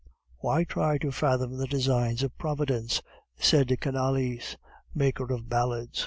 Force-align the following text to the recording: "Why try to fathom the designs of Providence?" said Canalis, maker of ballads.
"Why 0.39 0.63
try 0.63 0.97
to 0.97 1.11
fathom 1.11 1.57
the 1.57 1.67
designs 1.67 2.23
of 2.23 2.35
Providence?" 2.39 3.03
said 3.37 3.67
Canalis, 3.79 4.57
maker 4.95 5.31
of 5.31 5.47
ballads. 5.47 5.99